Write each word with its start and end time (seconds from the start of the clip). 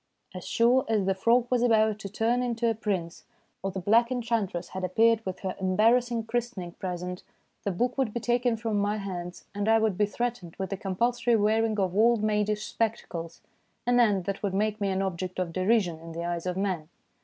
As 0.33 0.47
sure 0.47 0.83
as 0.89 1.05
the 1.05 1.13
frog 1.13 1.45
was 1.51 1.61
about 1.61 1.99
to 1.99 2.09
turn 2.09 2.41
into 2.41 2.67
a 2.67 2.73
prince 2.73 3.23
or 3.61 3.69
the 3.69 3.79
black 3.79 4.11
enchantress 4.11 4.69
had 4.69 4.83
appeared 4.83 5.23
with 5.27 5.41
her 5.41 5.55
embarrassing 5.61 6.23
christening 6.23 6.71
present, 6.71 7.21
the 7.65 7.71
book 7.71 7.99
would 7.99 8.11
be 8.11 8.19
taken 8.19 8.57
from 8.57 8.77
my 8.79 8.97
hands 8.97 9.45
and 9.53 9.69
I 9.69 9.77
would 9.77 9.99
be 9.99 10.07
threatened 10.07 10.55
with 10.57 10.71
the 10.71 10.77
compulsory 10.77 11.35
wearing 11.35 11.77
of 11.79 11.95
old 11.95 12.23
maidish 12.23 12.63
spectacles 12.65 13.41
an 13.85 13.99
end 13.99 13.99
ON 13.99 14.07
GOING 14.07 14.23
TO 14.23 14.31
BED 14.31 14.37
141 14.41 14.41
that 14.41 14.43
would 14.43 14.57
make 14.57 14.81
me 14.81 14.89
an 14.89 15.03
object 15.05 15.37
of 15.37 15.53
derision 15.53 15.99
in 15.99 16.13
the 16.13 16.25
eyes 16.25 16.47
of 16.47 16.57
man. 16.57 16.89